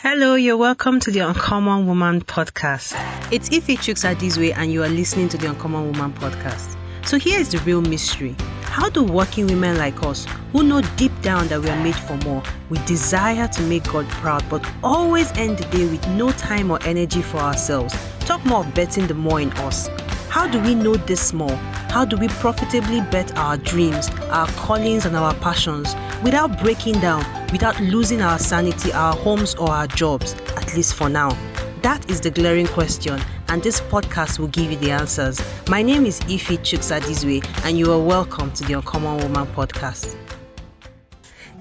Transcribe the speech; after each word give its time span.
Hello, 0.00 0.36
you're 0.36 0.56
welcome 0.56 1.00
to 1.00 1.10
the 1.10 1.18
Uncommon 1.18 1.84
Woman 1.84 2.20
podcast. 2.20 2.94
It's 3.32 3.50
Ife 3.50 4.38
way, 4.38 4.52
and 4.52 4.72
you 4.72 4.84
are 4.84 4.88
listening 4.88 5.28
to 5.30 5.36
the 5.36 5.48
Uncommon 5.48 5.86
Woman 5.90 6.12
podcast. 6.12 6.76
So 7.04 7.18
here 7.18 7.40
is 7.40 7.50
the 7.50 7.58
real 7.58 7.82
mystery. 7.82 8.36
How 8.62 8.88
do 8.88 9.02
working 9.02 9.48
women 9.48 9.76
like 9.76 10.00
us, 10.04 10.24
who 10.52 10.62
know 10.62 10.82
deep 10.96 11.10
down 11.20 11.48
that 11.48 11.60
we 11.60 11.68
are 11.68 11.82
made 11.82 11.96
for 11.96 12.16
more, 12.18 12.44
we 12.70 12.78
desire 12.86 13.48
to 13.48 13.62
make 13.62 13.90
God 13.90 14.08
proud, 14.10 14.48
but 14.48 14.64
always 14.84 15.32
end 15.32 15.58
the 15.58 15.64
day 15.76 15.86
with 15.86 16.06
no 16.10 16.30
time 16.30 16.70
or 16.70 16.80
energy 16.84 17.20
for 17.20 17.38
ourselves, 17.38 17.92
talk 18.20 18.44
more 18.46 18.60
of 18.60 18.72
betting 18.76 19.08
the 19.08 19.14
more 19.14 19.40
in 19.40 19.50
us? 19.54 19.88
How 20.38 20.46
do 20.46 20.60
we 20.60 20.76
know 20.76 20.94
this 20.94 21.32
more? 21.32 21.56
How 21.90 22.04
do 22.04 22.16
we 22.16 22.28
profitably 22.28 23.00
bet 23.10 23.36
our 23.36 23.56
dreams, 23.56 24.08
our 24.30 24.46
callings, 24.52 25.04
and 25.04 25.16
our 25.16 25.34
passions 25.34 25.96
without 26.22 26.60
breaking 26.60 27.00
down, 27.00 27.24
without 27.50 27.80
losing 27.80 28.22
our 28.22 28.38
sanity, 28.38 28.92
our 28.92 29.16
homes, 29.16 29.56
or 29.56 29.68
our 29.68 29.88
jobs, 29.88 30.34
at 30.56 30.76
least 30.76 30.94
for 30.94 31.08
now? 31.08 31.36
That 31.82 32.08
is 32.08 32.20
the 32.20 32.30
glaring 32.30 32.68
question, 32.68 33.20
and 33.48 33.64
this 33.64 33.80
podcast 33.80 34.38
will 34.38 34.46
give 34.46 34.70
you 34.70 34.78
the 34.78 34.92
answers. 34.92 35.42
My 35.68 35.82
name 35.82 36.06
is 36.06 36.20
Ife 36.20 36.62
Chuksadizwe, 36.62 37.44
and 37.64 37.76
you 37.76 37.92
are 37.92 37.98
welcome 37.98 38.52
to 38.52 38.62
the 38.62 38.74
Uncommon 38.74 39.16
Woman 39.16 39.48
podcast. 39.54 40.16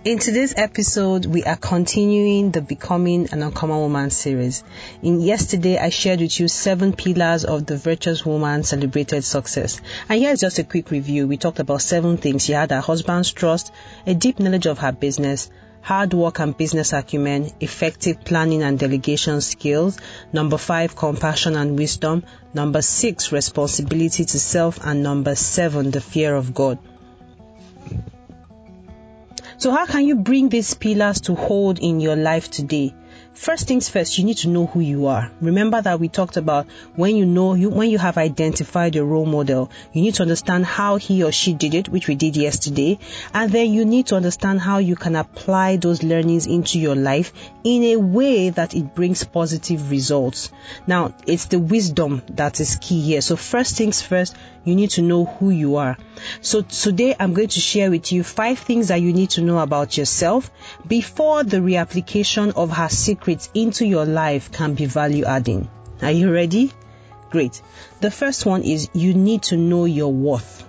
In 0.08 0.20
today's 0.20 0.54
episode, 0.56 1.26
we 1.26 1.44
are 1.44 1.58
continuing 1.58 2.52
the 2.52 2.62
Becoming 2.62 3.28
an 3.34 3.44
Uncommon 3.44 3.80
Woman 3.80 4.10
series. 4.10 4.64
In 5.02 5.20
yesterday, 5.20 5.78
I 5.78 5.90
shared 5.90 6.22
with 6.22 6.40
you 6.40 6.48
seven 6.48 6.94
pillars 6.94 7.44
of 7.44 7.66
the 7.66 7.76
virtuous 7.76 8.26
woman 8.26 8.64
celebrated 8.64 9.26
success. 9.26 9.82
And 10.08 10.22
here's 10.22 10.40
just 10.40 10.60
a 10.60 10.64
quick 10.64 10.92
review. 10.92 11.28
We 11.28 11.36
talked 11.36 11.60
about 11.60 11.82
seven 11.82 12.16
things. 12.16 12.46
She 12.46 12.54
had 12.54 12.72
her 12.72 12.80
husband's 12.80 13.34
trust, 13.34 13.74
a 14.06 14.14
deep 14.14 14.40
knowledge 14.40 14.66
of 14.66 14.78
her 14.78 14.94
business, 14.94 15.50
hard 15.82 16.14
work 16.14 16.40
and 16.40 16.56
business 16.56 16.94
acumen, 16.94 17.52
effective 17.60 18.24
planning 18.24 18.64
and 18.64 18.80
delegation 18.80 19.42
skills. 19.42 20.00
Number 20.32 20.58
five, 20.58 20.96
compassion 20.96 21.58
and 21.58 21.78
wisdom. 21.78 22.24
Number 22.54 22.82
six, 22.82 23.34
responsibility 23.34 24.24
to 24.24 24.40
self. 24.40 24.80
And 24.86 25.04
number 25.04 25.36
seven, 25.36 25.92
the 25.92 26.00
fear 26.00 26.34
of 26.34 26.54
God. 26.54 26.80
So, 29.60 29.72
how 29.72 29.88
can 29.88 30.06
you 30.06 30.16
bring 30.16 30.50
these 30.50 30.76
pillars 30.76 31.22
to 31.22 31.34
hold 31.34 31.80
in 31.80 32.00
your 32.00 32.16
life 32.16 32.52
today? 32.52 32.94
First 33.38 33.68
things 33.68 33.88
first, 33.88 34.18
you 34.18 34.26
need 34.26 34.38
to 34.38 34.50
know 34.50 34.66
who 34.66 34.80
you 34.80 35.06
are. 35.06 35.32
Remember 35.42 35.80
that 35.80 36.00
we 36.00 36.10
talked 36.10 36.38
about 36.38 36.66
when 36.96 37.16
you 37.16 37.26
know 37.26 37.54
you 37.54 37.70
when 37.70 37.92
you 37.92 38.00
have 38.00 38.18
identified 38.18 38.96
your 38.96 39.06
role 39.06 39.28
model, 39.28 39.70
you 39.94 40.02
need 40.02 40.16
to 40.16 40.24
understand 40.24 40.66
how 40.66 40.96
he 40.98 41.24
or 41.24 41.32
she 41.32 41.54
did 41.54 41.76
it, 41.76 41.88
which 41.88 42.08
we 42.08 42.16
did 42.16 42.36
yesterday, 42.36 42.98
and 43.36 43.52
then 43.52 43.72
you 43.72 43.86
need 43.86 44.08
to 44.08 44.16
understand 44.16 44.60
how 44.60 44.80
you 44.80 44.96
can 44.96 45.16
apply 45.16 45.78
those 45.78 46.02
learnings 46.02 46.48
into 46.48 46.80
your 46.80 46.96
life 46.96 47.32
in 47.64 47.84
a 47.84 47.96
way 47.98 48.50
that 48.50 48.74
it 48.74 48.96
brings 48.96 49.24
positive 49.24 49.92
results. 49.92 50.52
Now, 50.88 51.14
it's 51.28 51.46
the 51.46 51.60
wisdom 51.60 52.24
that 52.32 52.60
is 52.60 52.78
key 52.82 53.02
here. 53.02 53.22
So 53.22 53.36
first 53.36 53.78
things 53.78 54.02
first, 54.02 54.36
you 54.66 54.76
need 54.76 54.90
to 54.92 55.02
know 55.02 55.26
who 55.26 55.50
you 55.50 55.78
are. 55.78 55.98
So 56.42 56.62
today 56.62 57.16
I'm 57.18 57.34
going 57.34 57.48
to 57.50 57.60
share 57.60 57.90
with 57.90 58.12
you 58.12 58.24
five 58.24 58.60
things 58.60 58.90
that 58.90 59.02
you 59.02 59.14
need 59.14 59.30
to 59.32 59.42
know 59.42 59.60
about 59.60 59.96
yourself 59.96 60.52
before 60.86 61.44
the 61.44 61.58
reapplication 61.58 62.54
of 62.56 62.72
her 62.72 62.90
secrets 63.28 63.50
into 63.54 63.86
your 63.86 64.06
life 64.06 64.54
can 64.54 64.74
be 64.74 64.86
value 64.86 65.26
adding. 65.26 65.68
Are 66.02 66.12
you 66.12 66.32
ready? 66.32 66.72
Great. 67.30 67.62
The 68.00 68.10
first 68.10 68.46
one 68.46 68.64
is 68.64 68.90
you 68.94 69.14
need 69.14 69.44
to 69.44 69.58
know 69.58 69.84
your 69.84 70.14
worth. 70.14 70.66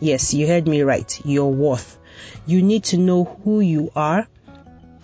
Yes, 0.00 0.32
you 0.32 0.46
heard 0.46 0.66
me 0.66 0.80
right. 0.80 1.20
Your 1.26 1.52
worth. 1.52 1.98
You 2.46 2.62
need 2.62 2.84
to 2.84 2.96
know 2.96 3.24
who 3.24 3.60
you 3.60 3.92
are 3.94 4.26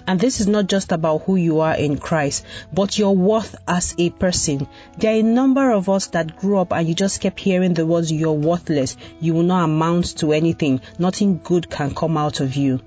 and 0.07 0.19
this 0.19 0.41
is 0.41 0.49
not 0.49 0.67
just 0.67 0.93
about 0.93 1.25
who 1.25 1.37
you 1.37 1.61
are 1.61 1.77
in 1.77 1.99
Christ, 1.99 2.45
but 2.73 2.99
your 2.99 3.15
worth 3.15 3.55
as 3.69 3.95
a 3.99 4.09
person. 4.09 4.67
There 4.97 5.13
are 5.13 5.21
a 5.21 5.23
number 5.23 5.73
of 5.73 5.91
us 5.91 6.07
that 6.09 6.39
grew 6.39 6.59
up 6.59 6.73
and 6.73 6.89
you 6.89 6.95
just 6.95 7.21
kept 7.21 7.39
hearing 7.39 7.75
the 7.75 7.85
words, 7.85 8.11
you're 8.11 8.33
worthless. 8.33 8.97
You 9.21 9.35
will 9.35 9.43
not 9.43 9.65
amount 9.65 10.17
to 10.19 10.33
anything. 10.33 10.81
Nothing 10.99 11.41
good 11.45 11.69
can 11.69 11.95
come 11.95 12.17
out 12.17 12.41
of 12.41 12.57
you. 12.57 12.81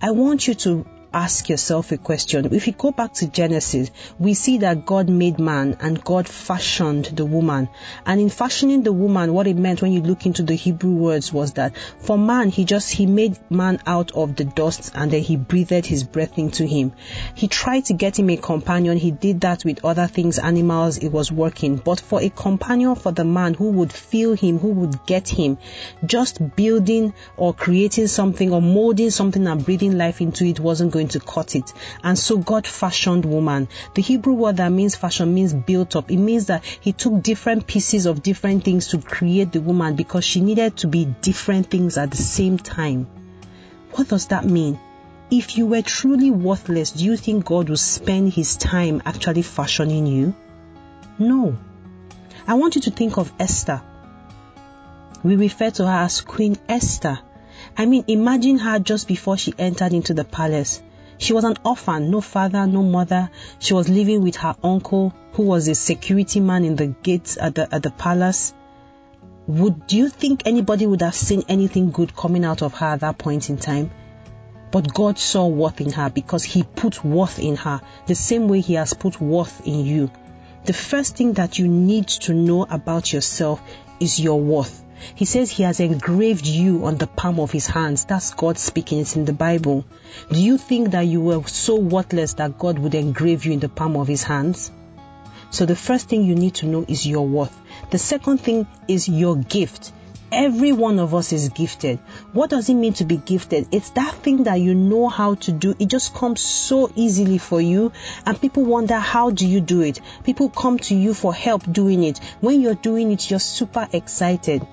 I 0.00 0.12
want 0.12 0.46
you 0.46 0.54
to 0.54 0.86
ask 1.12 1.48
yourself 1.48 1.92
a 1.92 1.96
question. 1.96 2.52
If 2.54 2.66
you 2.66 2.72
go 2.72 2.90
back 2.90 3.12
to 3.14 3.26
Genesis, 3.28 3.90
we 4.18 4.34
see 4.34 4.58
that 4.58 4.86
God 4.86 5.08
made 5.08 5.38
man 5.38 5.76
and 5.80 6.02
God 6.02 6.28
fashioned 6.28 7.06
the 7.06 7.24
woman. 7.24 7.68
And 8.06 8.20
in 8.20 8.30
fashioning 8.30 8.82
the 8.82 8.92
woman, 8.92 9.32
what 9.32 9.46
it 9.46 9.56
meant 9.56 9.82
when 9.82 9.92
you 9.92 10.02
look 10.02 10.26
into 10.26 10.42
the 10.42 10.54
Hebrew 10.54 10.92
words 10.92 11.32
was 11.32 11.54
that 11.54 11.76
for 11.98 12.18
man, 12.18 12.50
he 12.50 12.64
just, 12.64 12.92
he 12.92 13.06
made 13.06 13.38
man 13.50 13.80
out 13.86 14.12
of 14.12 14.36
the 14.36 14.44
dust 14.44 14.92
and 14.94 15.10
then 15.10 15.22
he 15.22 15.36
breathed 15.36 15.86
his 15.86 16.04
breath 16.04 16.38
into 16.38 16.64
him. 16.66 16.92
He 17.34 17.48
tried 17.48 17.86
to 17.86 17.94
get 17.94 18.18
him 18.18 18.30
a 18.30 18.36
companion. 18.36 18.96
He 18.96 19.10
did 19.10 19.42
that 19.42 19.64
with 19.64 19.84
other 19.84 20.06
things, 20.06 20.38
animals, 20.38 20.98
it 20.98 21.10
was 21.10 21.30
working. 21.30 21.76
But 21.76 22.00
for 22.00 22.20
a 22.20 22.30
companion 22.30 22.94
for 22.94 23.12
the 23.12 23.24
man 23.24 23.54
who 23.54 23.70
would 23.70 23.92
feel 23.92 24.34
him, 24.34 24.58
who 24.58 24.68
would 24.68 25.06
get 25.06 25.28
him, 25.28 25.58
just 26.04 26.56
building 26.56 27.14
or 27.36 27.54
creating 27.54 28.06
something 28.06 28.52
or 28.52 28.62
molding 28.62 29.10
something 29.10 29.46
and 29.46 29.64
breathing 29.64 29.98
life 29.98 30.20
into 30.20 30.44
it 30.44 30.60
wasn't 30.60 30.92
going 30.92 31.01
going 31.02 31.08
to 31.08 31.20
cut 31.20 31.56
it. 31.56 31.72
And 32.04 32.18
so 32.18 32.38
God 32.38 32.66
fashioned 32.66 33.24
woman. 33.24 33.68
The 33.94 34.02
Hebrew 34.02 34.34
word 34.34 34.58
that 34.58 34.70
means 34.70 34.94
fashion 34.94 35.34
means 35.34 35.52
built 35.52 35.96
up. 35.96 36.10
It 36.10 36.16
means 36.16 36.46
that 36.46 36.64
he 36.64 36.92
took 36.92 37.22
different 37.22 37.66
pieces 37.66 38.06
of 38.06 38.22
different 38.22 38.64
things 38.64 38.88
to 38.88 38.98
create 38.98 39.52
the 39.52 39.60
woman 39.60 39.96
because 39.96 40.24
she 40.24 40.40
needed 40.40 40.76
to 40.78 40.86
be 40.86 41.04
different 41.04 41.70
things 41.70 41.98
at 41.98 42.10
the 42.10 42.16
same 42.16 42.58
time. 42.58 43.06
What 43.92 44.08
does 44.08 44.28
that 44.28 44.44
mean? 44.44 44.78
If 45.30 45.56
you 45.58 45.66
were 45.66 45.82
truly 45.82 46.30
worthless, 46.30 46.92
do 46.92 47.04
you 47.04 47.16
think 47.16 47.46
God 47.46 47.68
would 47.68 47.78
spend 47.78 48.32
his 48.32 48.56
time 48.56 49.02
actually 49.04 49.42
fashioning 49.42 50.06
you? 50.06 50.34
No. 51.18 51.56
I 52.46 52.54
want 52.54 52.76
you 52.76 52.82
to 52.82 52.90
think 52.90 53.18
of 53.18 53.32
Esther. 53.40 53.82
We 55.24 55.36
refer 55.36 55.70
to 55.70 55.86
her 55.86 56.04
as 56.04 56.20
Queen 56.20 56.58
Esther. 56.68 57.18
I 57.76 57.86
mean, 57.86 58.04
imagine 58.08 58.58
her 58.58 58.78
just 58.78 59.08
before 59.08 59.38
she 59.38 59.54
entered 59.58 59.92
into 59.92 60.14
the 60.14 60.24
palace. 60.24 60.82
She 61.22 61.32
was 61.34 61.44
an 61.44 61.56
orphan, 61.64 62.10
no 62.10 62.20
father, 62.20 62.66
no 62.66 62.82
mother. 62.82 63.30
She 63.60 63.74
was 63.74 63.88
living 63.88 64.22
with 64.22 64.34
her 64.38 64.56
uncle, 64.64 65.14
who 65.34 65.44
was 65.44 65.68
a 65.68 65.74
security 65.76 66.40
man 66.40 66.64
in 66.64 66.74
the 66.74 66.88
gates 66.88 67.38
at 67.40 67.54
the, 67.54 67.72
at 67.72 67.84
the 67.84 67.92
palace. 67.92 68.52
Would 69.46 69.86
do 69.86 69.98
you 69.98 70.08
think 70.08 70.42
anybody 70.46 70.84
would 70.84 71.00
have 71.00 71.14
seen 71.14 71.44
anything 71.48 71.92
good 71.92 72.16
coming 72.16 72.44
out 72.44 72.60
of 72.60 72.74
her 72.74 72.86
at 72.86 73.00
that 73.00 73.18
point 73.18 73.50
in 73.50 73.56
time? 73.56 73.92
But 74.72 74.92
God 74.92 75.16
saw 75.16 75.46
worth 75.46 75.80
in 75.80 75.92
her 75.92 76.10
because 76.10 76.42
He 76.42 76.64
put 76.64 77.04
worth 77.04 77.38
in 77.38 77.54
her 77.54 77.80
the 78.08 78.16
same 78.16 78.48
way 78.48 78.60
He 78.60 78.74
has 78.74 78.92
put 78.92 79.20
worth 79.20 79.64
in 79.64 79.86
you. 79.86 80.10
The 80.64 80.72
first 80.72 81.16
thing 81.16 81.34
that 81.34 81.56
you 81.56 81.68
need 81.68 82.08
to 82.26 82.34
know 82.34 82.66
about 82.68 83.12
yourself 83.12 83.62
is 84.00 84.18
your 84.18 84.40
worth. 84.40 84.81
He 85.14 85.24
says 85.24 85.50
he 85.50 85.62
has 85.62 85.80
engraved 85.80 86.46
you 86.46 86.86
on 86.86 86.96
the 86.96 87.06
palm 87.06 87.40
of 87.40 87.50
his 87.50 87.66
hands. 87.66 88.04
That's 88.04 88.34
God 88.34 88.58
speaking. 88.58 89.00
It's 89.00 89.16
in 89.16 89.24
the 89.24 89.32
Bible. 89.32 89.84
Do 90.30 90.40
you 90.40 90.58
think 90.58 90.92
that 90.92 91.02
you 91.02 91.20
were 91.20 91.42
so 91.46 91.76
worthless 91.76 92.34
that 92.34 92.58
God 92.58 92.78
would 92.78 92.94
engrave 92.94 93.44
you 93.44 93.52
in 93.52 93.60
the 93.60 93.68
palm 93.68 93.96
of 93.96 94.08
his 94.08 94.22
hands? 94.22 94.70
So 95.50 95.66
the 95.66 95.76
first 95.76 96.08
thing 96.08 96.24
you 96.24 96.34
need 96.34 96.54
to 96.56 96.66
know 96.66 96.84
is 96.88 97.06
your 97.06 97.26
worth. 97.26 97.56
The 97.90 97.98
second 97.98 98.38
thing 98.38 98.66
is 98.88 99.08
your 99.08 99.36
gift. 99.36 99.92
Every 100.32 100.72
one 100.72 100.98
of 100.98 101.14
us 101.14 101.34
is 101.34 101.50
gifted. 101.50 101.98
What 102.32 102.48
does 102.48 102.70
it 102.70 102.74
mean 102.74 102.94
to 102.94 103.04
be 103.04 103.18
gifted? 103.18 103.68
It's 103.70 103.90
that 103.90 104.14
thing 104.14 104.44
that 104.44 104.54
you 104.54 104.74
know 104.74 105.10
how 105.10 105.34
to 105.34 105.52
do. 105.52 105.74
It 105.78 105.88
just 105.88 106.14
comes 106.14 106.40
so 106.40 106.90
easily 106.96 107.36
for 107.36 107.60
you. 107.60 107.92
And 108.24 108.40
people 108.40 108.64
wonder, 108.64 108.94
how 108.94 109.30
do 109.30 109.46
you 109.46 109.60
do 109.60 109.82
it? 109.82 110.00
People 110.24 110.48
come 110.48 110.78
to 110.78 110.94
you 110.94 111.12
for 111.12 111.34
help 111.34 111.70
doing 111.70 112.02
it. 112.02 112.18
When 112.40 112.62
you're 112.62 112.74
doing 112.74 113.12
it, 113.12 113.30
you're 113.30 113.40
super 113.40 113.86
excited. 113.92 114.66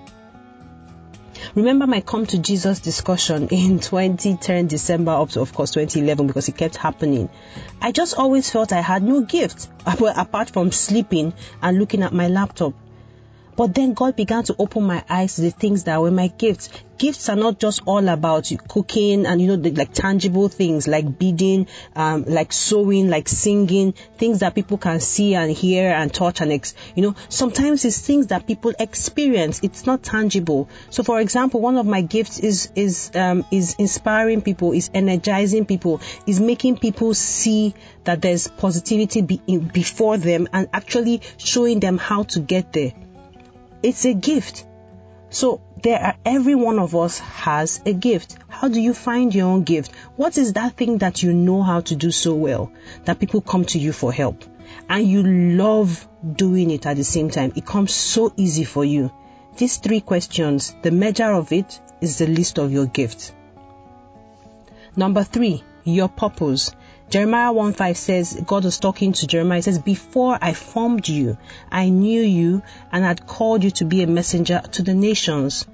Remember 1.56 1.88
my 1.88 2.02
come 2.02 2.28
to 2.28 2.38
Jesus 2.38 2.80
discussion 2.80 3.48
in 3.48 3.80
2010 3.80 4.68
December 4.68 5.12
up 5.12 5.30
to 5.30 5.42
of 5.42 5.52
course 5.54 5.72
2011 5.72 6.28
because 6.28 6.48
it 6.48 6.58
kept 6.58 6.76
happening. 6.76 7.30
I 7.82 7.92
just 7.92 8.16
always 8.16 8.50
felt 8.52 8.72
I 8.72 8.82
had 8.82 9.02
no 9.02 9.22
gift 9.22 9.68
apart 9.86 10.52
from 10.52 10.72
sleeping 10.72 11.34
and 11.62 11.80
looking 11.80 12.04
at 12.04 12.14
my 12.14 12.28
laptop. 12.28 12.74
But 13.60 13.76
then 13.76 13.92
God 13.92 14.16
began 14.16 14.46
to 14.46 14.56
open 14.58 14.84
my 14.84 15.04
eyes 15.10 15.36
to 15.36 15.42
the 15.42 15.52
things 15.52 15.84
that 15.84 16.00
were 16.00 16.12
my 16.12 16.28
gifts. 16.28 16.70
Gifts 16.98 17.28
are 17.28 17.36
not 17.36 17.60
just 17.60 17.82
all 17.86 18.08
about 18.08 18.50
cooking 18.70 19.26
and 19.26 19.42
you 19.42 19.48
know 19.48 19.58
the, 19.58 19.72
like 19.72 19.92
tangible 19.92 20.48
things 20.48 20.88
like 20.88 21.20
beading, 21.20 21.68
um, 21.94 22.24
like 22.24 22.54
sewing, 22.54 23.10
like 23.10 23.28
singing, 23.28 23.96
things 24.18 24.40
that 24.40 24.56
people 24.56 24.78
can 24.78 25.02
see 25.02 25.36
and 25.36 25.52
hear 25.52 25.92
and 25.92 26.14
touch 26.14 26.40
and 26.40 26.54
ex- 26.54 26.74
you 26.96 27.04
know 27.04 27.16
sometimes 27.28 27.84
it's 27.84 28.00
things 28.00 28.28
that 28.28 28.48
people 28.48 28.72
experience. 28.80 29.60
It's 29.62 29.86
not 29.86 30.04
tangible. 30.04 30.70
So 30.90 31.04
for 31.04 31.20
example, 31.20 31.60
one 31.60 31.76
of 31.76 31.86
my 31.86 32.00
gifts 32.00 32.40
is 32.40 32.72
is 32.76 33.12
um, 33.14 33.44
is 33.52 33.76
inspiring 33.78 34.42
people, 34.42 34.72
is 34.72 34.90
energizing 34.94 35.66
people, 35.66 36.00
is 36.26 36.40
making 36.40 36.78
people 36.78 37.14
see 37.14 37.76
that 38.06 38.22
there's 38.22 38.48
positivity 38.48 39.22
be- 39.22 39.58
before 39.58 40.18
them 40.18 40.48
and 40.54 40.70
actually 40.72 41.20
showing 41.36 41.82
them 41.82 41.98
how 41.98 42.24
to 42.24 42.40
get 42.40 42.72
there. 42.72 42.94
It's 43.82 44.06
a 44.06 44.14
gift. 44.14 44.66
So 45.30 45.62
there 45.82 46.00
are, 46.00 46.16
every 46.26 46.56
one 46.56 46.80
of 46.80 46.96
us 46.96 47.20
has 47.20 47.82
a 47.86 47.94
gift. 47.94 48.38
How 48.48 48.68
do 48.68 48.82
you 48.82 48.94
find 48.94 49.34
your 49.34 49.48
own 49.48 49.64
gift? 49.64 49.96
What 50.16 50.38
is 50.38 50.54
that 50.54 50.76
thing 50.76 50.98
that 50.98 51.24
you 51.24 51.34
know 51.34 51.62
how 51.62 51.82
to 51.82 51.96
do 51.96 52.12
so 52.12 52.34
well 52.34 52.72
that 53.06 53.20
people 53.20 53.42
come 53.42 53.66
to 53.66 53.80
you 53.80 53.94
for 53.94 54.12
help? 54.12 54.44
And 54.90 55.08
you 55.08 55.24
love 55.24 56.08
doing 56.36 56.72
it 56.72 56.86
at 56.86 56.98
the 56.98 57.04
same 57.04 57.30
time. 57.30 57.54
It 57.56 57.66
comes 57.66 57.94
so 57.94 58.34
easy 58.36 58.64
for 58.64 58.84
you. 58.84 59.12
These 59.58 59.78
three 59.78 60.02
questions, 60.02 60.76
the 60.82 60.92
measure 60.92 61.32
of 61.32 61.52
it 61.52 61.80
is 62.02 62.18
the 62.18 62.28
list 62.28 62.58
of 62.58 62.72
your 62.72 62.86
gifts. 62.86 63.34
Number 64.96 65.24
three, 65.24 65.64
your 65.84 66.10
purpose. 66.10 66.72
Jeremiah 67.10 67.52
1 67.52 67.74
5 67.74 67.98
says, 67.98 68.40
God 68.46 68.66
was 68.66 68.78
talking 68.78 69.14
to 69.14 69.26
Jeremiah. 69.26 69.58
He 69.58 69.64
says, 69.64 69.80
Before 69.80 70.38
I 70.40 70.54
formed 70.54 71.08
you, 71.08 71.38
I 71.72 71.90
knew 71.90 72.22
you 72.22 72.62
and 72.92 73.04
had 73.04 73.26
called 73.26 73.64
you 73.64 73.72
to 73.72 73.86
be 73.86 74.04
a 74.04 74.08
messenger 74.08 74.62
to 74.74 74.84
the 74.84 74.94
nations. 74.94 75.66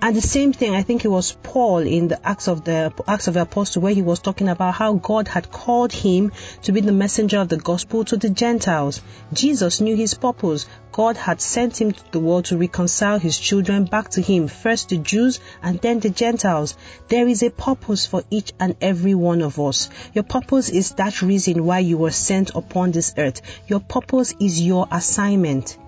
And 0.00 0.16
the 0.16 0.20
same 0.20 0.52
thing, 0.52 0.74
I 0.74 0.82
think 0.82 1.04
it 1.04 1.08
was 1.08 1.36
Paul 1.42 1.78
in 1.78 2.08
the 2.08 2.26
Acts 2.26 2.48
of 2.48 2.64
the 2.64 2.92
Acts 3.06 3.28
of 3.28 3.34
the 3.34 3.42
Apostle, 3.42 3.82
where 3.82 3.94
he 3.94 4.02
was 4.02 4.20
talking 4.20 4.48
about 4.48 4.74
how 4.74 4.94
God 4.94 5.28
had 5.28 5.50
called 5.50 5.92
him 5.92 6.32
to 6.62 6.72
be 6.72 6.80
the 6.80 6.92
messenger 6.92 7.38
of 7.38 7.48
the 7.48 7.56
gospel 7.56 8.04
to 8.04 8.16
the 8.16 8.30
Gentiles. 8.30 9.00
Jesus 9.32 9.80
knew 9.80 9.96
his 9.96 10.14
purpose. 10.14 10.66
God 10.92 11.16
had 11.16 11.40
sent 11.40 11.80
him 11.80 11.92
to 11.92 12.12
the 12.12 12.20
world 12.20 12.44
to 12.46 12.58
reconcile 12.58 13.18
his 13.18 13.38
children 13.38 13.84
back 13.84 14.10
to 14.10 14.20
him, 14.20 14.48
first 14.48 14.90
the 14.90 14.98
Jews 14.98 15.40
and 15.62 15.80
then 15.80 16.00
the 16.00 16.10
Gentiles. 16.10 16.76
There 17.08 17.26
is 17.26 17.42
a 17.42 17.50
purpose 17.50 18.04
for 18.04 18.22
each 18.30 18.52
and 18.60 18.76
every 18.80 19.14
one 19.14 19.40
of 19.40 19.58
us. 19.58 19.88
Your 20.12 20.24
purpose 20.24 20.68
is 20.68 20.90
that 20.92 21.22
reason 21.22 21.64
why 21.64 21.78
you 21.78 21.96
were 21.96 22.10
sent 22.10 22.50
upon 22.54 22.90
this 22.90 23.14
earth. 23.16 23.40
Your 23.66 23.80
purpose 23.80 24.34
is 24.38 24.60
your 24.60 24.86
assignment. 24.90 25.78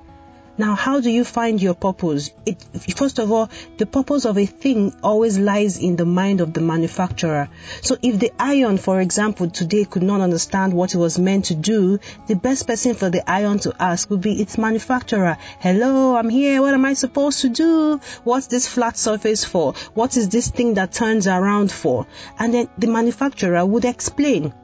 Now, 0.56 0.76
how 0.76 1.00
do 1.00 1.10
you 1.10 1.24
find 1.24 1.60
your 1.60 1.74
purpose? 1.74 2.30
It, 2.46 2.62
first 2.96 3.18
of 3.18 3.32
all, 3.32 3.50
the 3.76 3.86
purpose 3.86 4.24
of 4.24 4.38
a 4.38 4.46
thing 4.46 4.94
always 5.02 5.36
lies 5.36 5.78
in 5.78 5.96
the 5.96 6.04
mind 6.04 6.40
of 6.40 6.52
the 6.52 6.60
manufacturer. 6.60 7.48
So 7.82 7.96
if 8.00 8.20
the 8.20 8.30
iron, 8.38 8.78
for 8.78 9.00
example, 9.00 9.50
today 9.50 9.84
could 9.84 10.04
not 10.04 10.20
understand 10.20 10.72
what 10.72 10.94
it 10.94 10.98
was 10.98 11.18
meant 11.18 11.46
to 11.46 11.56
do, 11.56 11.98
the 12.28 12.36
best 12.36 12.68
person 12.68 12.94
for 12.94 13.10
the 13.10 13.28
iron 13.28 13.58
to 13.60 13.74
ask 13.80 14.08
would 14.10 14.20
be 14.20 14.40
its 14.40 14.56
manufacturer. 14.56 15.38
Hello, 15.58 16.16
I'm 16.16 16.28
here. 16.28 16.62
What 16.62 16.74
am 16.74 16.84
I 16.84 16.92
supposed 16.94 17.40
to 17.40 17.48
do? 17.48 18.00
What's 18.22 18.46
this 18.46 18.68
flat 18.68 18.96
surface 18.96 19.44
for? 19.44 19.74
What 19.94 20.16
is 20.16 20.28
this 20.28 20.50
thing 20.50 20.74
that 20.74 20.92
turns 20.92 21.26
around 21.26 21.72
for? 21.72 22.06
And 22.38 22.54
then 22.54 22.68
the 22.78 22.86
manufacturer 22.86 23.66
would 23.66 23.84
explain. 23.84 24.54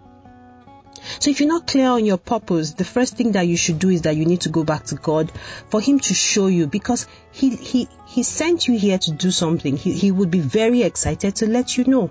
So 1.18 1.30
if 1.30 1.40
you're 1.40 1.48
not 1.48 1.66
clear 1.66 1.88
on 1.88 2.04
your 2.04 2.18
purpose, 2.18 2.72
the 2.72 2.84
first 2.84 3.16
thing 3.16 3.32
that 3.32 3.46
you 3.46 3.56
should 3.56 3.78
do 3.78 3.90
is 3.90 4.02
that 4.02 4.16
you 4.16 4.24
need 4.24 4.42
to 4.42 4.48
go 4.48 4.64
back 4.64 4.84
to 4.86 4.94
God 4.94 5.32
for 5.68 5.80
Him 5.80 5.98
to 6.00 6.14
show 6.14 6.46
you 6.46 6.66
because 6.66 7.06
He 7.32 7.56
He 7.56 7.88
He 8.06 8.22
sent 8.22 8.68
you 8.68 8.78
here 8.78 8.98
to 8.98 9.10
do 9.10 9.30
something. 9.30 9.76
He 9.76 9.92
He 9.92 10.10
would 10.10 10.30
be 10.30 10.40
very 10.40 10.82
excited 10.82 11.36
to 11.36 11.46
let 11.46 11.76
you 11.76 11.84
know 11.84 12.10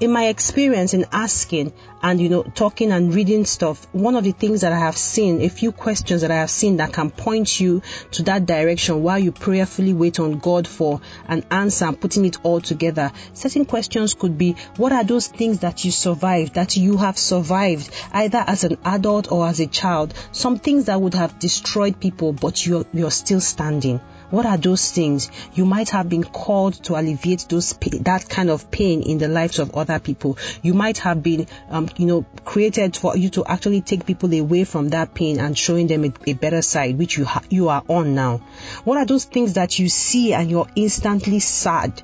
in 0.00 0.10
my 0.12 0.26
experience 0.26 0.94
in 0.94 1.06
asking 1.12 1.72
and 2.02 2.20
you 2.20 2.28
know 2.28 2.42
talking 2.42 2.92
and 2.92 3.14
reading 3.14 3.44
stuff 3.44 3.86
one 3.92 4.16
of 4.16 4.24
the 4.24 4.32
things 4.32 4.62
that 4.62 4.72
i 4.72 4.78
have 4.78 4.96
seen 4.96 5.40
a 5.42 5.48
few 5.48 5.72
questions 5.72 6.22
that 6.22 6.30
i 6.30 6.36
have 6.36 6.50
seen 6.50 6.76
that 6.78 6.92
can 6.92 7.10
point 7.10 7.60
you 7.60 7.82
to 8.10 8.22
that 8.22 8.46
direction 8.46 9.02
while 9.02 9.18
you 9.18 9.32
prayerfully 9.32 9.92
wait 9.92 10.18
on 10.18 10.38
god 10.38 10.66
for 10.66 11.00
an 11.28 11.44
answer 11.50 11.84
and 11.86 12.00
putting 12.00 12.24
it 12.24 12.36
all 12.42 12.60
together. 12.60 13.12
Certain 13.32 13.64
questions 13.64 14.14
could 14.14 14.38
be 14.38 14.56
what 14.76 14.92
are 14.92 15.04
those 15.04 15.28
things 15.28 15.60
that 15.60 15.84
you 15.84 15.90
survived 15.90 16.54
that 16.54 16.76
you 16.76 16.96
have 16.96 17.18
survived 17.18 17.90
either 18.12 18.42
as 18.46 18.64
an 18.64 18.78
adult 18.84 19.30
or 19.30 19.46
as 19.46 19.60
a 19.60 19.66
child? 19.66 20.14
Some 20.32 20.58
things 20.58 20.86
that 20.86 21.00
would 21.00 21.14
have 21.14 21.38
destroyed 21.38 22.00
people 22.00 22.32
but 22.32 22.66
you're 22.66 22.86
you're 22.92 23.10
still 23.10 23.40
standing 23.40 24.00
what 24.32 24.46
are 24.46 24.56
those 24.56 24.90
things? 24.90 25.30
You 25.52 25.66
might 25.66 25.90
have 25.90 26.08
been 26.08 26.24
called 26.24 26.82
to 26.84 26.98
alleviate 26.98 27.44
those 27.50 27.74
that 27.74 28.30
kind 28.30 28.48
of 28.48 28.70
pain 28.70 29.02
in 29.02 29.18
the 29.18 29.28
lives 29.28 29.58
of 29.58 29.74
other 29.74 29.98
people. 29.98 30.38
You 30.62 30.72
might 30.72 30.96
have 30.98 31.22
been, 31.22 31.48
um, 31.68 31.90
you 31.98 32.06
know, 32.06 32.24
created 32.42 32.96
for 32.96 33.14
you 33.14 33.28
to 33.28 33.44
actually 33.44 33.82
take 33.82 34.06
people 34.06 34.32
away 34.32 34.64
from 34.64 34.88
that 34.88 35.12
pain 35.12 35.38
and 35.38 35.56
showing 35.56 35.86
them 35.86 36.04
a, 36.06 36.12
a 36.26 36.32
better 36.32 36.62
side, 36.62 36.96
which 36.96 37.18
you 37.18 37.26
ha- 37.26 37.42
you 37.50 37.68
are 37.68 37.84
on 37.88 38.14
now. 38.14 38.38
What 38.84 38.96
are 38.96 39.04
those 39.04 39.26
things 39.26 39.52
that 39.52 39.78
you 39.78 39.90
see 39.90 40.32
and 40.32 40.50
you're 40.50 40.68
instantly 40.76 41.40
sad? 41.40 42.02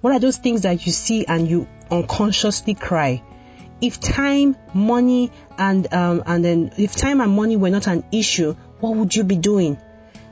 What 0.00 0.12
are 0.12 0.20
those 0.20 0.36
things 0.36 0.62
that 0.62 0.86
you 0.86 0.92
see 0.92 1.26
and 1.26 1.50
you 1.50 1.66
unconsciously 1.90 2.74
cry? 2.74 3.20
If 3.80 3.98
time, 3.98 4.54
money, 4.72 5.32
and 5.58 5.92
um, 5.92 6.22
and 6.24 6.44
then 6.44 6.72
if 6.78 6.94
time 6.94 7.20
and 7.20 7.32
money 7.32 7.56
were 7.56 7.70
not 7.70 7.88
an 7.88 8.04
issue, 8.12 8.54
what 8.78 8.94
would 8.94 9.16
you 9.16 9.24
be 9.24 9.36
doing? 9.36 9.76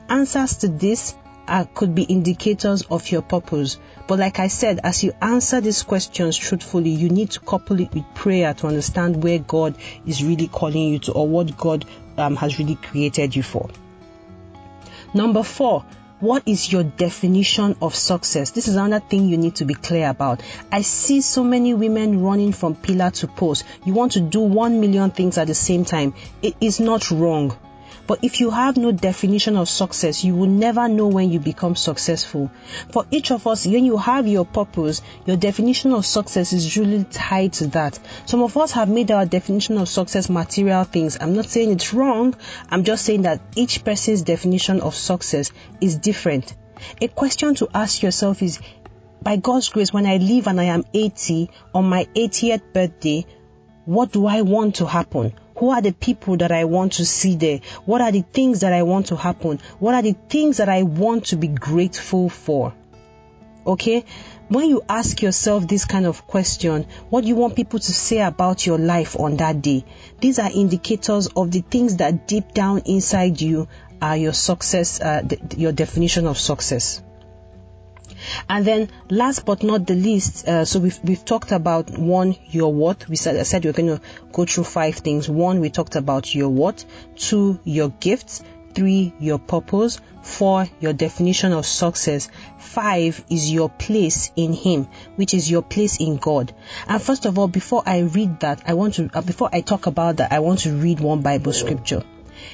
Answers 0.07 0.57
to 0.57 0.69
this 0.69 1.15
uh, 1.47 1.65
could 1.73 1.95
be 1.95 2.03
indicators 2.03 2.83
of 2.83 3.09
your 3.11 3.21
purpose. 3.21 3.77
But 4.07 4.19
like 4.19 4.39
I 4.39 4.47
said, 4.47 4.79
as 4.83 5.03
you 5.03 5.13
answer 5.21 5.61
these 5.61 5.83
questions 5.83 6.37
truthfully, 6.37 6.89
you 6.89 7.09
need 7.09 7.31
to 7.31 7.39
couple 7.39 7.79
it 7.79 7.93
with 7.93 8.05
prayer 8.15 8.53
to 8.55 8.67
understand 8.67 9.23
where 9.23 9.39
God 9.39 9.75
is 10.05 10.23
really 10.23 10.47
calling 10.47 10.93
you 10.93 10.99
to 10.99 11.13
or 11.13 11.27
what 11.27 11.57
God 11.57 11.85
um, 12.17 12.35
has 12.35 12.59
really 12.59 12.75
created 12.75 13.35
you 13.35 13.43
for. 13.43 13.69
Number 15.13 15.43
four, 15.43 15.85
what 16.19 16.43
is 16.47 16.71
your 16.71 16.83
definition 16.83 17.75
of 17.81 17.93
success? 17.93 18.51
This 18.51 18.69
is 18.69 18.77
another 18.77 19.05
thing 19.05 19.27
you 19.27 19.37
need 19.37 19.55
to 19.55 19.65
be 19.65 19.73
clear 19.73 20.09
about. 20.09 20.41
I 20.71 20.81
see 20.81 21.19
so 21.19 21.43
many 21.43 21.73
women 21.73 22.21
running 22.21 22.53
from 22.53 22.75
pillar 22.75 23.11
to 23.11 23.27
post. 23.27 23.65
You 23.83 23.93
want 23.93 24.13
to 24.13 24.21
do 24.21 24.39
one 24.39 24.79
million 24.79 25.11
things 25.11 25.37
at 25.37 25.47
the 25.47 25.53
same 25.53 25.83
time. 25.83 26.13
It 26.41 26.55
is 26.61 26.79
not 26.79 27.11
wrong. 27.11 27.57
But 28.05 28.19
if 28.21 28.41
you 28.41 28.49
have 28.49 28.75
no 28.75 28.91
definition 28.91 29.55
of 29.55 29.69
success, 29.69 30.23
you 30.25 30.35
will 30.35 30.49
never 30.49 30.89
know 30.89 31.07
when 31.07 31.29
you 31.31 31.39
become 31.39 31.75
successful. 31.75 32.51
For 32.91 33.05
each 33.11 33.31
of 33.31 33.47
us, 33.47 33.65
when 33.65 33.85
you 33.85 33.97
have 33.97 34.27
your 34.27 34.45
purpose, 34.45 35.01
your 35.25 35.37
definition 35.37 35.93
of 35.93 36.05
success 36.05 36.51
is 36.51 36.77
really 36.77 37.05
tied 37.05 37.53
to 37.53 37.67
that. 37.67 37.97
Some 38.25 38.43
of 38.43 38.57
us 38.57 38.73
have 38.73 38.89
made 38.89 39.09
our 39.11 39.25
definition 39.25 39.77
of 39.77 39.87
success 39.87 40.29
material 40.29 40.83
things. 40.83 41.17
I'm 41.19 41.33
not 41.33 41.45
saying 41.45 41.71
it's 41.71 41.93
wrong. 41.93 42.35
I'm 42.69 42.83
just 42.83 43.05
saying 43.05 43.21
that 43.21 43.39
each 43.55 43.85
person's 43.85 44.23
definition 44.23 44.81
of 44.81 44.95
success 44.95 45.51
is 45.79 45.95
different. 45.95 46.53
A 46.99 47.07
question 47.07 47.55
to 47.55 47.69
ask 47.73 48.03
yourself 48.03 48.41
is, 48.41 48.59
by 49.21 49.37
God's 49.37 49.69
grace, 49.69 49.93
when 49.93 50.05
I 50.05 50.17
live 50.17 50.47
and 50.47 50.59
I 50.59 50.65
am 50.65 50.83
80 50.93 51.49
on 51.73 51.85
my 51.87 52.05
80th 52.13 52.73
birthday, 52.73 53.25
what 53.85 54.11
do 54.11 54.25
I 54.25 54.41
want 54.41 54.75
to 54.75 54.85
happen? 54.85 55.33
Who 55.57 55.69
are 55.69 55.81
the 55.81 55.91
people 55.91 56.37
that 56.37 56.51
I 56.51 56.65
want 56.65 56.93
to 56.93 57.05
see 57.05 57.35
there? 57.35 57.59
What 57.85 58.01
are 58.01 58.11
the 58.11 58.21
things 58.21 58.61
that 58.61 58.73
I 58.73 58.83
want 58.83 59.07
to 59.07 59.15
happen? 59.15 59.59
What 59.79 59.93
are 59.93 60.01
the 60.01 60.15
things 60.29 60.57
that 60.57 60.69
I 60.69 60.83
want 60.83 61.27
to 61.27 61.35
be 61.35 61.47
grateful 61.47 62.29
for? 62.29 62.73
Okay? 63.65 64.05
When 64.49 64.69
you 64.69 64.83
ask 64.89 65.21
yourself 65.21 65.67
this 65.67 65.85
kind 65.85 66.05
of 66.05 66.27
question, 66.27 66.85
what 67.09 67.21
do 67.21 67.27
you 67.27 67.35
want 67.35 67.55
people 67.55 67.79
to 67.79 67.93
say 67.93 68.21
about 68.21 68.65
your 68.65 68.77
life 68.77 69.19
on 69.19 69.37
that 69.37 69.61
day? 69.61 69.85
These 70.19 70.39
are 70.39 70.51
indicators 70.51 71.27
of 71.27 71.51
the 71.51 71.61
things 71.61 71.97
that 71.97 72.27
deep 72.27 72.53
down 72.53 72.83
inside 72.85 73.41
you 73.41 73.67
are 74.01 74.17
your 74.17 74.33
success, 74.33 74.99
uh, 74.99 75.27
your 75.55 75.71
definition 75.71 76.27
of 76.27 76.37
success. 76.37 77.01
And 78.49 78.65
then 78.65 78.89
last 79.09 79.45
but 79.45 79.63
not 79.63 79.87
the 79.87 79.95
least, 79.95 80.47
uh, 80.47 80.65
so 80.65 80.79
we've, 80.79 80.99
we've 81.03 81.23
talked 81.23 81.51
about 81.51 81.97
one, 81.97 82.35
your 82.49 82.73
what. 82.73 83.07
We 83.07 83.15
said, 83.15 83.37
I 83.37 83.43
said 83.43 83.65
we're 83.65 83.73
going 83.73 83.97
to 83.97 84.01
go 84.31 84.45
through 84.45 84.65
five 84.65 84.95
things. 84.95 85.29
One, 85.29 85.59
we 85.59 85.69
talked 85.69 85.95
about 85.95 86.33
your 86.33 86.49
what. 86.49 86.85
Two, 87.15 87.59
your 87.63 87.89
gifts. 87.89 88.43
Three, 88.73 89.13
your 89.19 89.37
purpose. 89.37 89.99
Four, 90.23 90.67
your 90.79 90.93
definition 90.93 91.53
of 91.53 91.65
success. 91.65 92.29
Five 92.57 93.23
is 93.29 93.51
your 93.51 93.69
place 93.69 94.31
in 94.35 94.53
Him, 94.53 94.87
which 95.15 95.33
is 95.33 95.51
your 95.51 95.61
place 95.61 95.99
in 95.99 96.17
God. 96.17 96.53
And 96.87 97.01
first 97.01 97.25
of 97.25 97.37
all, 97.37 97.47
before 97.47 97.83
I 97.85 97.99
read 97.99 98.39
that, 98.39 98.63
I 98.65 98.73
want 98.73 98.95
to, 98.95 99.09
uh, 99.13 99.21
before 99.21 99.49
I 99.53 99.61
talk 99.61 99.85
about 99.85 100.17
that, 100.17 100.31
I 100.31 100.39
want 100.39 100.61
to 100.61 100.71
read 100.73 100.99
one 100.99 101.21
Bible 101.21 101.53
scripture. 101.53 102.03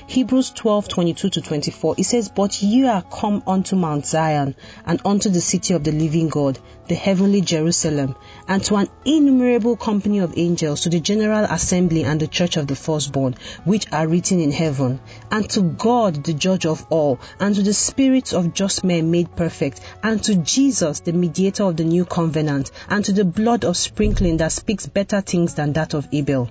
Hebrews 0.08 0.52
12 0.52 0.88
22 0.88 1.30
to 1.30 1.42
24. 1.42 1.96
It 1.98 2.04
says, 2.04 2.30
But 2.30 2.62
ye 2.62 2.86
are 2.86 3.02
come 3.02 3.44
unto 3.48 3.76
Mount 3.76 4.06
Zion, 4.06 4.56
and 4.86 5.02
unto 5.06 5.30
the 5.30 5.42
city 5.42 5.74
of 5.74 5.84
the 5.84 5.92
living 5.92 6.30
God, 6.30 6.60
the 6.88 6.96
heavenly 6.96 7.42
Jerusalem, 7.42 8.16
and 8.48 8.64
to 8.66 8.76
an 8.76 8.88
innumerable 9.06 9.76
company 9.76 10.20
of 10.20 10.34
angels, 10.38 10.82
to 10.82 10.90
the 10.90 11.00
general 11.00 11.46
assembly 11.46 12.04
and 12.04 12.20
the 12.20 12.28
church 12.28 12.58
of 12.58 12.68
the 12.68 12.76
firstborn, 12.76 13.36
which 13.66 13.86
are 13.92 14.08
written 14.08 14.40
in 14.40 14.52
heaven, 14.52 15.00
and 15.32 15.50
to 15.52 15.62
God, 15.62 16.24
the 16.24 16.34
judge 16.34 16.66
of 16.66 16.86
all, 16.90 17.20
and 17.40 17.56
to 17.56 17.62
the 17.62 17.74
spirits 17.74 18.34
of 18.34 18.54
just 18.54 18.84
men 18.84 19.12
made 19.12 19.36
perfect, 19.36 19.82
and 20.04 20.24
to 20.24 20.36
Jesus, 20.36 21.02
the 21.02 21.14
mediator 21.14 21.64
of 21.64 21.78
the 21.78 21.84
new 21.84 22.06
covenant, 22.06 22.72
and 22.90 23.06
to 23.06 23.14
the 23.14 23.26
blood 23.26 23.66
of 23.66 23.78
sprinkling 23.78 24.38
that 24.38 24.52
speaks 24.52 24.88
better 24.88 25.22
things 25.22 25.56
than 25.56 25.74
that 25.74 25.94
of 25.94 26.08
Abel 26.12 26.50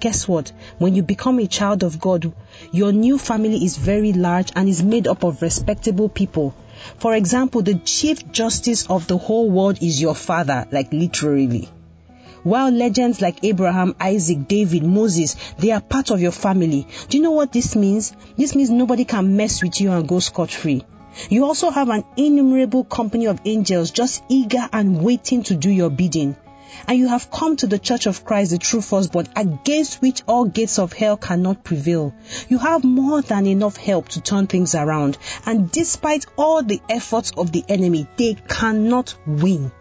guess 0.00 0.28
what? 0.28 0.52
When 0.78 0.94
you 0.94 1.02
become 1.02 1.38
a 1.38 1.46
child 1.46 1.82
of 1.82 2.00
God, 2.00 2.32
your 2.72 2.92
new 2.92 3.18
family 3.18 3.64
is 3.64 3.76
very 3.76 4.12
large 4.12 4.52
and 4.54 4.68
is 4.68 4.82
made 4.82 5.06
up 5.06 5.24
of 5.24 5.42
respectable 5.42 6.08
people. 6.08 6.54
For 6.98 7.14
example, 7.14 7.62
the 7.62 7.74
chief 7.74 8.30
justice 8.32 8.86
of 8.88 9.06
the 9.06 9.18
whole 9.18 9.50
world 9.50 9.82
is 9.82 10.00
your 10.00 10.14
father, 10.14 10.66
like 10.70 10.92
literally. 10.92 11.68
While 12.42 12.70
legends 12.72 13.22
like 13.22 13.42
Abraham, 13.42 13.94
Isaac, 13.98 14.48
David, 14.48 14.82
Moses, 14.82 15.36
they 15.58 15.70
are 15.70 15.80
part 15.80 16.10
of 16.10 16.20
your 16.20 16.32
family. 16.32 16.86
Do 17.08 17.16
you 17.16 17.22
know 17.22 17.30
what 17.30 17.52
this 17.52 17.74
means? 17.74 18.12
This 18.36 18.54
means 18.54 18.68
nobody 18.68 19.06
can 19.06 19.36
mess 19.36 19.62
with 19.62 19.80
you 19.80 19.92
and 19.92 20.06
go 20.06 20.18
scot 20.18 20.50
free. 20.50 20.84
You 21.30 21.46
also 21.46 21.70
have 21.70 21.88
an 21.88 22.04
innumerable 22.16 22.84
company 22.84 23.26
of 23.26 23.40
angels 23.44 23.92
just 23.92 24.22
eager 24.28 24.68
and 24.72 25.02
waiting 25.02 25.42
to 25.44 25.54
do 25.54 25.70
your 25.70 25.88
bidding. 25.88 26.36
And 26.86 26.98
you 26.98 27.08
have 27.08 27.30
come 27.30 27.56
to 27.56 27.66
the 27.66 27.78
church 27.78 28.06
of 28.06 28.24
Christ, 28.24 28.50
the 28.50 28.58
true 28.58 28.80
firstborn, 28.80 29.28
against 29.36 30.02
which 30.02 30.22
all 30.26 30.44
gates 30.44 30.78
of 30.78 30.92
hell 30.92 31.16
cannot 31.16 31.64
prevail. 31.64 32.14
You 32.48 32.58
have 32.58 32.84
more 32.84 33.22
than 33.22 33.46
enough 33.46 33.76
help 33.76 34.08
to 34.10 34.20
turn 34.20 34.46
things 34.46 34.74
around. 34.74 35.18
And 35.46 35.70
despite 35.70 36.26
all 36.36 36.62
the 36.62 36.80
efforts 36.88 37.32
of 37.36 37.52
the 37.52 37.64
enemy, 37.68 38.06
they 38.16 38.34
cannot 38.34 39.14
win. 39.26 39.72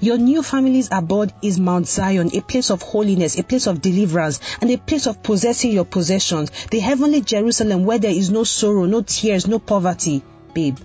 Your 0.00 0.16
new 0.16 0.42
family's 0.42 0.88
abode 0.90 1.32
is 1.42 1.60
Mount 1.60 1.86
Zion, 1.86 2.30
a 2.34 2.40
place 2.40 2.70
of 2.70 2.80
holiness, 2.80 3.38
a 3.38 3.42
place 3.42 3.66
of 3.66 3.82
deliverance, 3.82 4.40
and 4.60 4.70
a 4.70 4.78
place 4.78 5.06
of 5.06 5.22
possessing 5.22 5.72
your 5.72 5.84
possessions. 5.84 6.50
The 6.70 6.78
heavenly 6.78 7.20
Jerusalem 7.20 7.84
where 7.84 7.98
there 7.98 8.10
is 8.10 8.30
no 8.30 8.44
sorrow, 8.44 8.86
no 8.86 9.02
tears, 9.02 9.46
no 9.46 9.58
poverty. 9.58 10.22
Babe, 10.54 10.78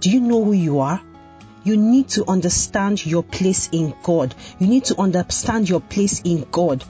do 0.00 0.10
you 0.10 0.20
know 0.20 0.42
who 0.44 0.52
you 0.52 0.80
are? 0.80 1.02
You 1.64 1.76
need 1.76 2.08
to 2.10 2.28
understand 2.28 3.04
your 3.06 3.22
place 3.22 3.68
in 3.70 3.94
God. 4.02 4.34
You 4.58 4.66
need 4.66 4.84
to 4.86 5.00
understand 5.00 5.68
your 5.68 5.80
place 5.80 6.20
in 6.24 6.46
God. 6.50 6.84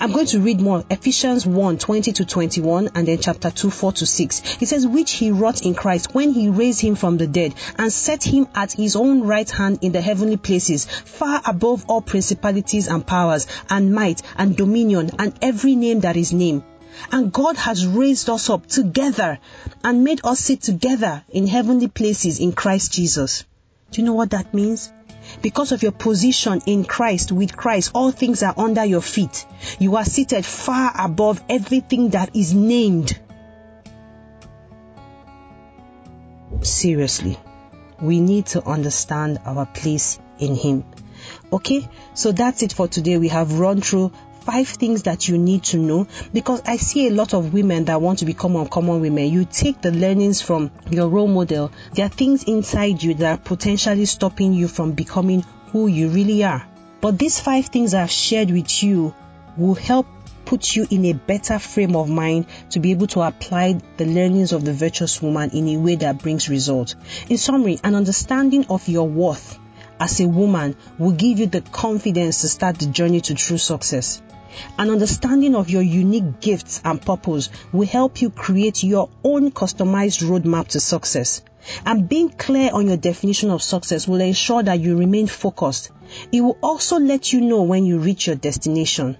I'm 0.00 0.10
going 0.10 0.26
to 0.26 0.40
read 0.40 0.60
more 0.60 0.84
Ephesians 0.90 1.46
1 1.46 1.78
20 1.78 2.12
to 2.12 2.24
21 2.24 2.90
and 2.96 3.06
then 3.06 3.18
chapter 3.18 3.52
2 3.52 3.70
4 3.70 3.92
to 3.92 4.06
6. 4.06 4.60
It 4.60 4.66
says, 4.66 4.86
Which 4.86 5.12
he 5.12 5.30
wrought 5.30 5.62
in 5.62 5.74
Christ 5.76 6.12
when 6.12 6.32
he 6.32 6.48
raised 6.48 6.80
him 6.80 6.96
from 6.96 7.16
the 7.16 7.28
dead 7.28 7.54
and 7.78 7.92
set 7.92 8.24
him 8.24 8.48
at 8.56 8.72
his 8.72 8.96
own 8.96 9.22
right 9.22 9.48
hand 9.48 9.78
in 9.82 9.92
the 9.92 10.00
heavenly 10.00 10.36
places, 10.36 10.84
far 10.86 11.40
above 11.46 11.84
all 11.88 12.02
principalities 12.02 12.88
and 12.88 13.06
powers 13.06 13.46
and 13.70 13.94
might 13.94 14.22
and 14.36 14.56
dominion 14.56 15.10
and 15.20 15.32
every 15.40 15.76
name 15.76 16.00
that 16.00 16.16
is 16.16 16.32
named. 16.32 16.64
And 17.12 17.32
God 17.32 17.56
has 17.56 17.86
raised 17.86 18.28
us 18.28 18.50
up 18.50 18.66
together 18.66 19.38
and 19.84 20.02
made 20.02 20.20
us 20.24 20.40
sit 20.40 20.62
together 20.62 21.22
in 21.30 21.46
heavenly 21.46 21.88
places 21.88 22.40
in 22.40 22.52
Christ 22.52 22.92
Jesus. 22.92 23.44
Do 23.94 24.00
you 24.00 24.06
know 24.06 24.14
what 24.14 24.30
that 24.30 24.52
means? 24.52 24.92
Because 25.40 25.70
of 25.70 25.84
your 25.84 25.92
position 25.92 26.60
in 26.66 26.84
Christ, 26.84 27.30
with 27.30 27.56
Christ, 27.56 27.92
all 27.94 28.10
things 28.10 28.42
are 28.42 28.52
under 28.56 28.84
your 28.84 29.00
feet. 29.00 29.46
You 29.78 29.94
are 29.94 30.04
seated 30.04 30.44
far 30.44 30.92
above 30.98 31.40
everything 31.48 32.08
that 32.08 32.34
is 32.34 32.52
named. 32.52 33.16
Seriously, 36.62 37.38
we 38.02 38.18
need 38.18 38.46
to 38.46 38.66
understand 38.66 39.38
our 39.44 39.64
place 39.64 40.18
in 40.40 40.56
Him. 40.56 40.82
Okay, 41.52 41.88
so 42.14 42.32
that's 42.32 42.64
it 42.64 42.72
for 42.72 42.88
today. 42.88 43.16
We 43.18 43.28
have 43.28 43.60
run 43.60 43.80
through 43.80 44.10
five 44.44 44.68
things 44.68 45.04
that 45.04 45.26
you 45.26 45.38
need 45.38 45.64
to 45.64 45.78
know 45.78 46.06
because 46.32 46.62
I 46.66 46.76
see 46.76 47.08
a 47.08 47.10
lot 47.10 47.32
of 47.32 47.54
women 47.54 47.86
that 47.86 48.00
want 48.00 48.18
to 48.18 48.26
become 48.26 48.56
uncommon 48.56 49.00
women. 49.00 49.32
You 49.32 49.46
take 49.46 49.80
the 49.80 49.90
learnings 49.90 50.42
from 50.42 50.70
your 50.90 51.08
role 51.08 51.28
model. 51.28 51.72
There 51.94 52.04
are 52.04 52.10
things 52.10 52.44
inside 52.44 53.02
you 53.02 53.14
that 53.14 53.38
are 53.38 53.42
potentially 53.42 54.04
stopping 54.04 54.52
you 54.52 54.68
from 54.68 54.92
becoming 54.92 55.42
who 55.72 55.86
you 55.86 56.08
really 56.10 56.44
are. 56.44 56.66
But 57.00 57.18
these 57.18 57.40
five 57.40 57.66
things 57.66 57.94
I've 57.94 58.10
shared 58.10 58.50
with 58.50 58.82
you 58.82 59.14
will 59.56 59.74
help 59.74 60.06
put 60.44 60.76
you 60.76 60.86
in 60.90 61.06
a 61.06 61.14
better 61.14 61.58
frame 61.58 61.96
of 61.96 62.10
mind 62.10 62.46
to 62.70 62.80
be 62.80 62.90
able 62.90 63.06
to 63.08 63.22
apply 63.22 63.80
the 63.96 64.04
learnings 64.04 64.52
of 64.52 64.64
the 64.64 64.74
virtuous 64.74 65.22
woman 65.22 65.50
in 65.50 65.68
a 65.68 65.78
way 65.78 65.96
that 65.96 66.18
brings 66.18 66.50
results. 66.50 66.96
In 67.30 67.38
summary, 67.38 67.78
an 67.82 67.94
understanding 67.94 68.66
of 68.68 68.86
your 68.88 69.08
worth 69.08 69.58
as 70.00 70.20
a 70.20 70.28
woman 70.28 70.76
will 70.98 71.12
give 71.12 71.38
you 71.38 71.46
the 71.46 71.60
confidence 71.60 72.40
to 72.40 72.48
start 72.48 72.78
the 72.78 72.86
journey 72.86 73.20
to 73.22 73.34
true 73.34 73.58
success. 73.58 74.22
An 74.78 74.90
understanding 74.90 75.56
of 75.56 75.68
your 75.68 75.82
unique 75.82 76.40
gifts 76.40 76.80
and 76.84 77.00
purpose 77.00 77.50
will 77.72 77.86
help 77.86 78.22
you 78.22 78.30
create 78.30 78.84
your 78.84 79.10
own 79.24 79.50
customized 79.50 80.22
roadmap 80.22 80.68
to 80.68 80.80
success. 80.80 81.42
And 81.84 82.08
being 82.08 82.28
clear 82.28 82.70
on 82.72 82.86
your 82.86 82.96
definition 82.96 83.50
of 83.50 83.62
success 83.62 84.06
will 84.06 84.20
ensure 84.20 84.62
that 84.62 84.78
you 84.80 84.96
remain 84.96 85.26
focused. 85.26 85.90
It 86.30 86.40
will 86.40 86.58
also 86.62 86.98
let 86.98 87.32
you 87.32 87.40
know 87.40 87.62
when 87.62 87.84
you 87.84 87.98
reach 87.98 88.26
your 88.26 88.36
destination. 88.36 89.16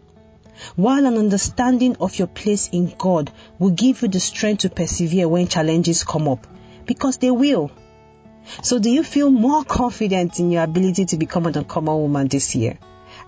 While 0.77 1.07
an 1.07 1.19
understanding 1.19 1.97
of 2.01 2.17
your 2.17 2.29
place 2.29 2.69
in 2.71 2.95
God 2.97 3.33
will 3.59 3.71
give 3.71 4.03
you 4.03 4.09
the 4.09 4.21
strength 4.21 4.61
to 4.61 4.71
persevere 4.71 5.27
when 5.29 5.49
challenges 5.49 6.05
come 6.05 6.29
up, 6.29 6.47
because 6.87 7.17
they 7.17 7.31
will. 7.31 7.73
So, 8.63 8.79
do 8.79 8.91
you 8.91 9.03
feel 9.03 9.31
more 9.31 9.65
confident 9.65 10.39
in 10.41 10.51
your 10.51 10.63
ability 10.63 11.07
to 11.07 11.17
become 11.17 11.47
an 11.47 11.57
uncommon 11.57 11.97
woman 11.97 12.29
this 12.29 12.55
year? 12.55 12.79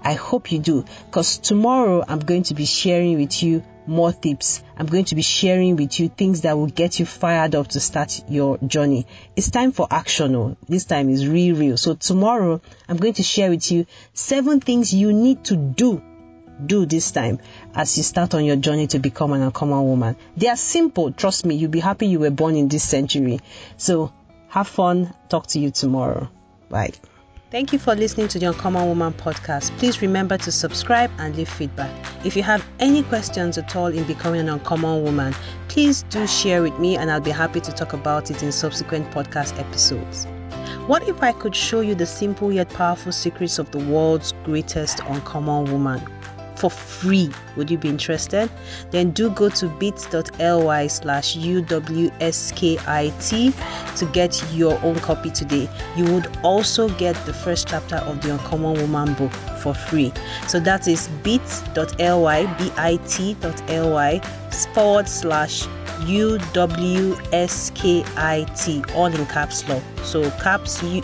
I 0.02 0.14
hope 0.14 0.52
you 0.52 0.58
do 0.58 0.84
because 1.06 1.38
tomorrow 1.38 2.04
I'm 2.06 2.18
going 2.20 2.44
to 2.44 2.54
be 2.54 2.64
sharing 2.64 3.18
with 3.18 3.42
you 3.42 3.62
more 3.86 4.12
tips. 4.12 4.62
I'm 4.76 4.86
going 4.86 5.04
to 5.06 5.14
be 5.14 5.22
sharing 5.22 5.76
with 5.76 5.98
you 5.98 6.08
things 6.08 6.42
that 6.42 6.56
will 6.56 6.66
get 6.66 6.98
you 6.98 7.06
fired 7.06 7.54
up 7.54 7.68
to 7.68 7.80
start 7.80 8.22
your 8.28 8.58
journey. 8.58 9.06
It's 9.36 9.50
time 9.50 9.72
for 9.72 9.86
action. 9.90 10.34
Oh. 10.36 10.56
This 10.68 10.84
time 10.84 11.08
is 11.08 11.26
real, 11.26 11.56
real. 11.56 11.76
So 11.76 11.94
tomorrow 11.94 12.60
I'm 12.88 12.96
going 12.96 13.14
to 13.14 13.22
share 13.22 13.50
with 13.50 13.70
you 13.70 13.86
seven 14.12 14.60
things 14.60 14.92
you 14.92 15.12
need 15.12 15.44
to 15.44 15.56
do 15.56 16.02
do 16.64 16.86
this 16.86 17.10
time 17.10 17.38
as 17.74 17.98
you 17.98 18.02
start 18.02 18.32
on 18.32 18.42
your 18.42 18.56
journey 18.56 18.86
to 18.86 18.98
become 18.98 19.32
an 19.34 19.42
uncommon 19.42 19.84
woman. 19.84 20.16
They 20.36 20.48
are 20.48 20.56
simple. 20.56 21.12
Trust 21.12 21.44
me, 21.44 21.54
you'll 21.54 21.70
be 21.70 21.80
happy 21.80 22.06
you 22.06 22.18
were 22.18 22.30
born 22.30 22.56
in 22.56 22.68
this 22.68 22.82
century. 22.82 23.40
So 23.76 24.10
have 24.56 24.66
fun. 24.66 25.12
Talk 25.28 25.48
to 25.48 25.58
you 25.58 25.70
tomorrow. 25.70 26.30
Bye. 26.70 26.92
Thank 27.50 27.74
you 27.74 27.78
for 27.78 27.94
listening 27.94 28.28
to 28.28 28.38
the 28.38 28.46
Uncommon 28.46 28.88
Woman 28.88 29.12
podcast. 29.12 29.70
Please 29.76 30.00
remember 30.00 30.38
to 30.38 30.50
subscribe 30.50 31.10
and 31.18 31.36
leave 31.36 31.48
feedback. 31.48 31.90
If 32.24 32.34
you 32.36 32.42
have 32.42 32.66
any 32.80 33.02
questions 33.02 33.58
at 33.58 33.76
all 33.76 33.88
in 33.88 34.04
becoming 34.04 34.40
an 34.40 34.48
uncommon 34.48 35.04
woman, 35.04 35.34
please 35.68 36.04
do 36.04 36.26
share 36.26 36.62
with 36.62 36.78
me 36.78 36.96
and 36.96 37.10
I'll 37.10 37.20
be 37.20 37.30
happy 37.30 37.60
to 37.60 37.70
talk 37.70 37.92
about 37.92 38.30
it 38.30 38.42
in 38.42 38.50
subsequent 38.50 39.10
podcast 39.10 39.58
episodes. 39.60 40.24
What 40.86 41.06
if 41.06 41.22
I 41.22 41.32
could 41.32 41.54
show 41.54 41.80
you 41.80 41.94
the 41.94 42.06
simple 42.06 42.50
yet 42.50 42.70
powerful 42.70 43.12
secrets 43.12 43.58
of 43.58 43.70
the 43.72 43.78
world's 43.78 44.32
greatest 44.44 45.00
uncommon 45.00 45.70
woman? 45.70 46.00
For 46.56 46.70
free. 46.70 47.30
Would 47.56 47.70
you 47.70 47.78
be 47.78 47.88
interested? 47.88 48.50
Then 48.90 49.10
do 49.10 49.30
go 49.30 49.48
to 49.50 49.68
bit.ly 49.68 50.86
slash 50.86 51.36
UWSKIT 51.36 52.76
to 53.96 54.06
get 54.06 54.44
your 54.52 54.78
own 54.82 54.96
copy 54.96 55.30
today. 55.30 55.68
You 55.96 56.04
would 56.12 56.28
also 56.42 56.88
get 56.90 57.14
the 57.26 57.32
first 57.32 57.68
chapter 57.68 57.96
of 57.96 58.20
the 58.22 58.32
Uncommon 58.32 58.80
Woman 58.80 59.14
book 59.14 59.32
for 59.62 59.74
free. 59.74 60.12
So 60.48 60.60
that 60.60 60.86
is 60.88 61.08
bit.ly, 61.22 62.46
bit.ly 62.58 64.20
forward 64.74 65.08
slash 65.08 65.66
UWSKIT, 66.06 67.34
all 68.94 69.06
in 69.06 69.26
caps 69.26 69.68
lock. 69.68 69.82
So 70.02 70.30
caps 70.42 70.82
U, 70.82 71.02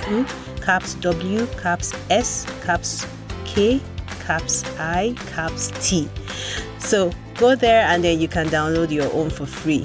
caps 0.63 0.95
W, 0.95 1.47
caps 1.61 1.93
S, 2.11 2.47
caps 2.63 3.07
K, 3.45 3.81
caps 4.27 4.65
I, 4.79 5.15
caps 5.33 5.73
T. 5.81 6.09
So 6.79 7.13
go 7.37 7.55
there 7.55 7.87
and 7.87 8.03
then 8.03 8.21
you 8.21 8.29
can 8.29 8.47
download 8.49 8.91
your 8.91 9.13
own 9.13 9.31
for 9.31 9.47
free. 9.47 9.85